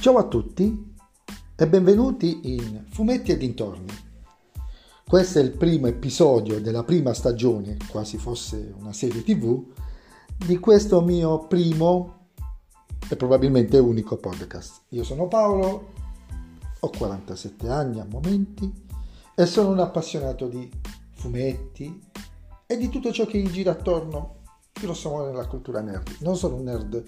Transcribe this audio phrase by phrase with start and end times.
[0.00, 0.94] Ciao a tutti
[1.54, 3.92] e benvenuti in Fumetti e dintorni.
[5.06, 9.62] Questo è il primo episodio della prima stagione, quasi fosse una serie tv,
[10.38, 12.28] di questo mio primo
[13.10, 14.84] e probabilmente unico podcast.
[14.88, 15.92] Io sono Paolo,
[16.80, 18.72] ho 47 anni a momenti
[19.34, 20.66] e sono un appassionato di
[21.10, 22.08] fumetti
[22.66, 24.36] e di tutto ciò che gira attorno,
[24.80, 26.16] grosso modo, nella cultura nerd.
[26.20, 27.04] Non sono un nerd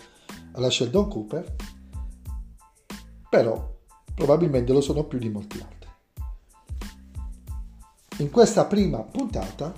[0.52, 1.56] alla Sheldon Cooper,
[3.32, 3.66] però
[4.14, 5.88] probabilmente lo sono più di molti altri.
[8.18, 9.72] In questa prima puntata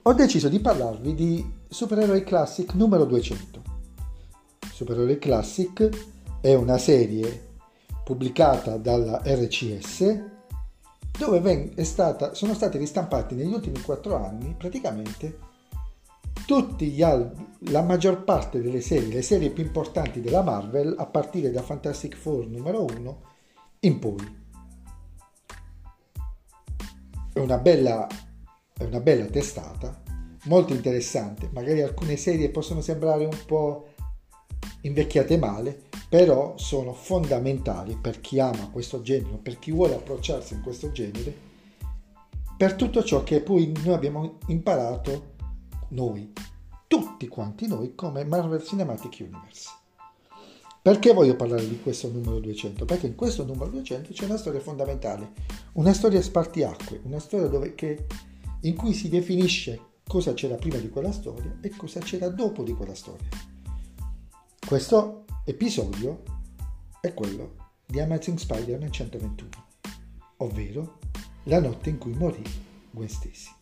[0.00, 3.62] ho deciso di parlarvi di Supereroi Classic numero 200.
[4.72, 5.90] Supereroi Classic
[6.40, 7.48] è una serie
[8.02, 10.22] pubblicata dalla RCS
[11.18, 11.74] dove
[12.32, 15.49] sono stati ristampati negli ultimi quattro anni praticamente
[16.54, 21.62] album, la maggior parte delle serie, le serie più importanti della Marvel, a partire da
[21.62, 23.22] Fantastic Four numero 1
[23.80, 24.38] in poi.
[27.32, 28.06] È una bella,
[28.76, 30.02] è una bella testata,
[30.44, 31.48] molto interessante.
[31.52, 33.88] Magari alcune serie possono sembrare un po'
[34.82, 40.62] invecchiate male, però sono fondamentali per chi ama questo genere, per chi vuole approcciarsi in
[40.62, 41.48] questo genere,
[42.56, 45.38] per tutto ciò che poi noi abbiamo imparato
[45.90, 46.32] noi,
[46.86, 49.68] tutti quanti noi, come Marvel Cinematic Universe.
[50.82, 52.84] Perché voglio parlare di questo numero 200?
[52.84, 55.32] Perché in questo numero 200 c'è una storia fondamentale,
[55.72, 58.06] una storia spartiacque, una storia dove, che,
[58.62, 62.72] in cui si definisce cosa c'era prima di quella storia e cosa c'era dopo di
[62.72, 63.28] quella storia.
[64.66, 66.22] Questo episodio
[67.00, 69.48] è quello di Amazing Spider-Man 121,
[70.38, 70.98] ovvero
[71.44, 72.42] la notte in cui morì
[72.90, 73.59] Gwen Stacy.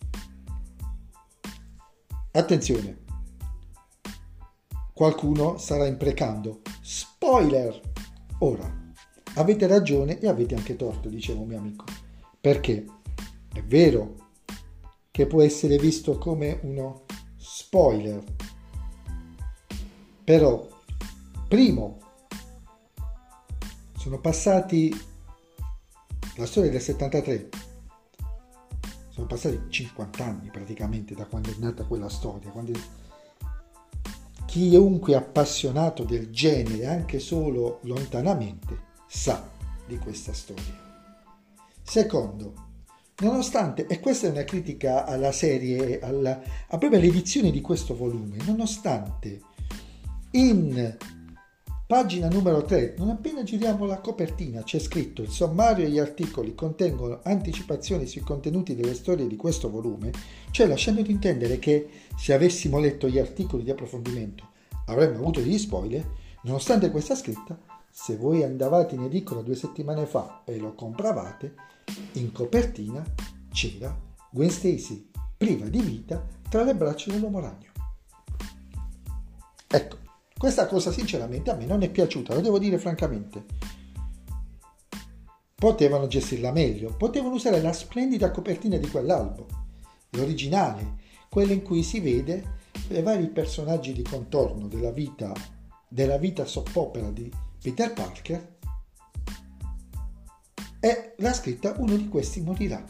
[2.31, 3.05] Attenzione,
[4.93, 6.61] qualcuno starà imprecando.
[6.83, 7.81] Spoiler!
[8.41, 8.71] Ora,
[9.35, 11.85] avete ragione e avete anche torto, diceva un mio amico.
[12.41, 12.85] Perché
[13.53, 14.31] è vero
[15.11, 18.23] che può essere visto come uno spoiler.
[20.23, 20.69] Però,
[21.49, 21.99] primo,
[23.97, 24.95] sono passati
[26.37, 27.49] la storia del 73
[29.19, 32.51] sono passati 50 anni praticamente da quando è nata quella storia.
[32.51, 32.73] Quando...
[34.47, 39.51] Chiunque appassionato del genere, anche solo lontanamente, sa
[39.87, 40.87] di questa storia.
[41.83, 42.55] Secondo,
[43.19, 48.37] nonostante, e questa è una critica alla serie, alla, a proprio all'edizione di questo volume,
[48.45, 49.41] nonostante
[50.31, 50.97] in
[51.89, 52.97] Pagina numero 3.
[52.99, 58.21] Non appena giriamo la copertina c'è scritto il sommario e gli articoli contengono anticipazioni sui
[58.21, 60.13] contenuti delle storie di questo volume,
[60.51, 64.49] cioè lasciando di intendere che se avessimo letto gli articoli di approfondimento
[64.85, 66.07] avremmo avuto degli spoiler,
[66.43, 67.59] nonostante questa scritta,
[67.91, 71.55] se voi andavate in edicola due settimane fa e lo compravate,
[72.13, 73.03] in copertina
[73.51, 73.99] c'era
[74.31, 77.71] Gwen Stacy priva di vita tra le braccia dell'uomo ragno.
[79.67, 80.08] Ecco,
[80.39, 83.45] questa cosa sinceramente a me non è piaciuta, lo devo dire francamente.
[85.55, 89.47] Potevano gestirla meglio, potevano usare la splendida copertina di quell'albo,
[90.11, 92.57] l'originale, quella in cui si vede
[92.91, 95.33] i vari personaggi di contorno della vita,
[95.89, 98.57] della vita soppopera di Peter Parker
[100.79, 102.85] e la scritta uno di questi morirà.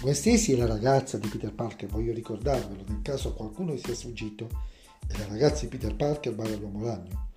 [0.00, 4.48] Gwen Stacy è la ragazza di Peter Parker, voglio ricordarvelo, nel caso qualcuno sia sfuggito,
[5.06, 7.28] della ragazza di Peter Parker barra l'uomo ragno.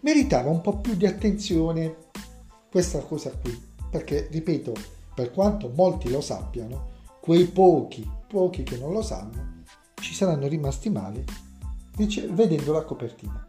[0.00, 1.96] Meritava un po' più di attenzione
[2.70, 3.60] questa cosa qui,
[3.90, 4.72] perché, ripeto,
[5.14, 6.88] per quanto molti lo sappiano,
[7.20, 9.64] quei pochi, pochi che non lo sanno,
[10.00, 11.24] ci saranno rimasti male
[12.30, 13.46] vedendo la copertina.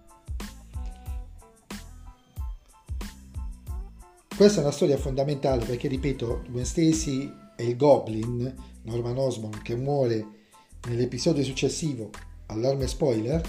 [4.36, 9.76] Questa è una storia fondamentale perché, ripeto, Gwen Stacy e il Goblin, Norman Osborn, che
[9.76, 10.41] muore
[10.88, 12.10] nell'episodio successivo,
[12.48, 13.42] allarme spoiler,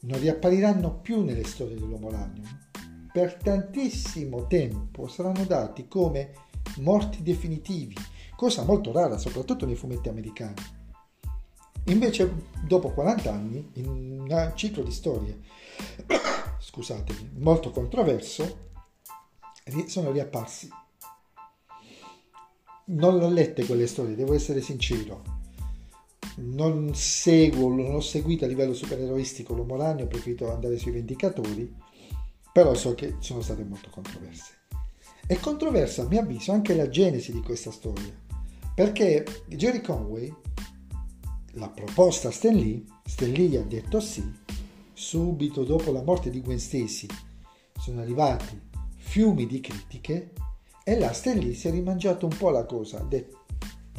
[0.00, 2.68] non riappariranno più nelle storie dell'Uomo Ragno.
[3.12, 6.32] Per tantissimo tempo saranno dati come
[6.78, 7.96] morti definitivi,
[8.36, 10.78] cosa molto rara soprattutto nei fumetti americani.
[11.84, 12.32] Invece,
[12.66, 15.40] dopo 40 anni, in un ciclo di storie,
[16.60, 18.68] scusatemi, molto controverso,
[19.86, 20.68] sono riapparsi.
[22.86, 25.38] Non l'ho lette quelle storie, devo essere sincero
[26.40, 31.72] non seguo, non ho seguito a livello supereroistico l'Uomo Ragno, ho preferito andare sui Vendicatori,
[32.52, 34.58] però so che sono state molto controverse.
[35.26, 38.12] È controversa, a mio avviso, anche la genesi di questa storia,
[38.74, 40.34] perché Jerry Conway
[41.52, 44.24] l'ha proposta a Stan Lee, Stan Lee ha detto sì,
[44.92, 47.06] subito dopo la morte di Gwen Stacy
[47.78, 48.60] sono arrivati
[48.96, 50.32] fiumi di critiche
[50.84, 53.39] e là Stelly si è rimangiato un po' la cosa, ha detto,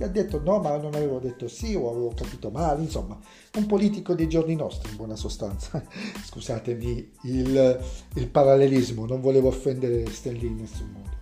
[0.04, 3.20] ha detto no ma non avevo detto sì o avevo capito male, insomma
[3.56, 5.84] un politico dei giorni nostri in buona sostanza,
[6.26, 7.80] scusatemi il,
[8.16, 11.20] il, parallelismo, non volevo offendere Stelly in nessun modo.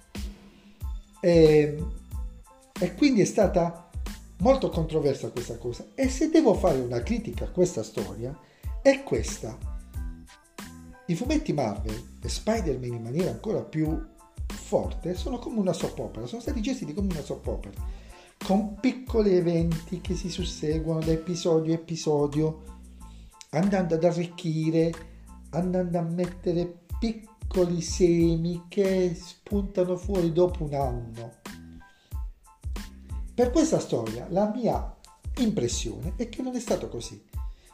[1.21, 1.83] E,
[2.79, 3.89] e quindi è stata
[4.37, 8.37] molto controversa questa cosa e se devo fare una critica a questa storia
[8.81, 9.57] è questa.
[11.07, 16.27] I fumetti Marvel e Spider-Man in maniera ancora più forte sono come una soap opera,
[16.27, 17.73] sono stati gestiti come una soap opera,
[18.49, 22.63] con piccoli eventi che si susseguono da episodio a episodio,
[23.51, 24.91] andando ad arricchire,
[25.51, 31.33] andando a mettere piccoli semi che spuntano fuori dopo un anno.
[33.35, 34.97] Per questa storia la mia
[35.37, 37.23] impressione è che non è stato così,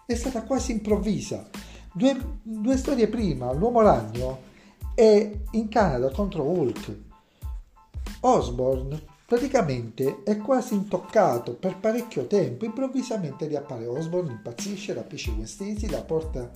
[0.06, 1.50] è stata quasi improvvisa.
[1.94, 4.42] Due, due storie prima, l'uomo ragno
[4.94, 6.98] è in Canada contro Hulk.
[8.20, 15.90] Osborne praticamente è quasi intoccato per parecchio tempo, improvvisamente riappare Osborne, impazzisce, rapisce Gwen Stacy,
[15.90, 16.52] la porta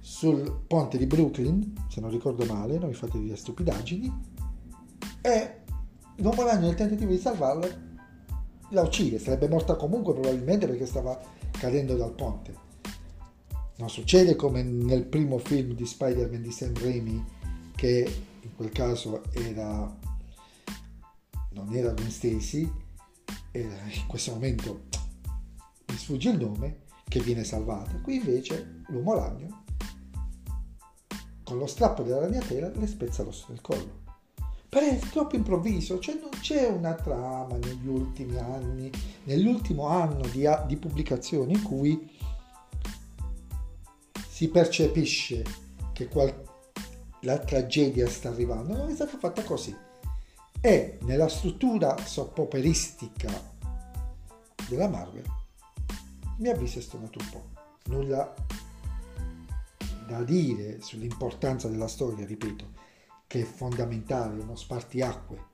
[0.00, 4.12] sul ponte di Brooklyn, se non ricordo male, non mi fate dire stupidaggini,
[5.20, 5.50] e
[6.16, 7.84] l'uomo ragno nel tentativo di salvarla
[8.70, 11.20] la uccide, sarebbe morta comunque probabilmente perché stava
[11.52, 12.64] cadendo dal ponte.
[13.76, 17.24] Non succede come nel primo film di Spider-Man di Sam Raimi
[17.76, 18.10] che
[18.40, 19.94] in quel caso era
[21.56, 22.70] non era Gwen Stacy
[23.50, 24.84] era in questo momento
[25.86, 27.98] mi sfugge il nome che viene salvata.
[28.00, 29.64] Qui invece l'uomo ragno
[31.42, 34.04] con lo strappo della ragnatela le spezza l'osso del collo.
[34.68, 38.90] Però è troppo improvviso cioè non c'è una trama negli ultimi anni
[39.24, 42.10] nell'ultimo anno di, di pubblicazione in cui
[44.28, 45.42] si percepisce
[45.94, 46.44] che qualcuno
[47.20, 49.74] la tragedia sta arrivando, non è stata fatta così.
[50.66, 53.30] E nella struttura soppoperistica
[54.68, 55.22] della Marvel,
[56.38, 57.44] mi avviso è stonato un po'.
[57.84, 58.34] Nulla
[60.08, 62.72] da dire sull'importanza della storia, ripeto,
[63.28, 65.44] che è fondamentale, uno spartiacque.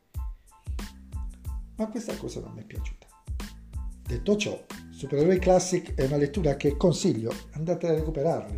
[1.77, 3.07] Ma questa cosa non mi è piaciuta.
[4.01, 8.57] Detto ciò, Supereroi Classic è una lettura che consiglio, andate a recuperarli.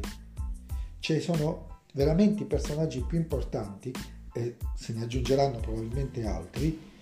[1.00, 3.92] Ci sono veramente i personaggi più importanti,
[4.34, 6.92] e se ne aggiungeranno probabilmente altri,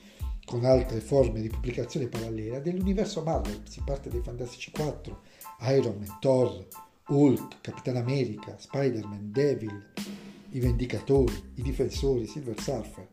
[0.45, 3.63] con altre forme di pubblicazione parallela, dell'universo Marvel.
[3.67, 5.21] Si parte dai Fantastici 4,
[5.71, 6.67] Iron Man, Thor,
[7.09, 9.93] Hulk, Capitan America, Spider-Man, Devil,
[10.51, 13.09] i Vendicatori, i Difensori, Silver Surfer,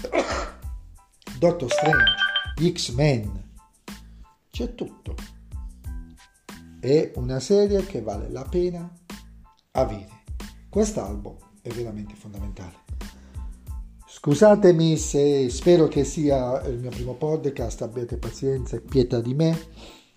[1.38, 3.48] Doctor Strange, X-Men.
[4.50, 5.14] C'è tutto.
[6.78, 8.90] È una serie che vale la pena
[9.72, 10.24] avere.
[10.68, 12.89] Quest'albo è veramente fondamentale.
[14.12, 19.56] Scusatemi se spero che sia il mio primo podcast, abbiate pazienza e pietà di me.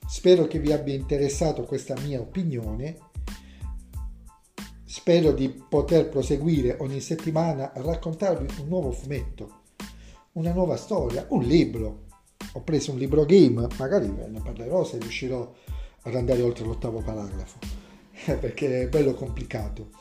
[0.08, 2.98] Spero che vi abbia interessato questa mia opinione.
[4.84, 9.62] Spero di poter proseguire ogni settimana a raccontarvi un nuovo fumetto,
[10.34, 12.06] una nuova storia, un libro.
[12.54, 15.54] Ho preso un libro game, magari ve ne parlerò se riuscirò
[16.02, 17.60] ad andare oltre l'ottavo paragrafo,
[18.26, 19.92] perché è bello complicato.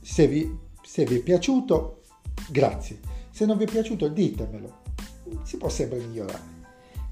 [0.00, 1.95] Se vi, se vi è piaciuto,
[2.48, 2.98] grazie.
[3.30, 4.82] Se non vi è piaciuto, ditemelo.
[5.42, 6.54] Si può sempre migliorare.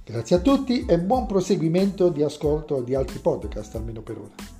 [0.04, 4.53] Grazie a tutti e buon proseguimento di ascolto di altri podcast, almeno per ora.